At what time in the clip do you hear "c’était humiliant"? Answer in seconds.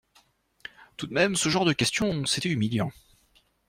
2.25-2.91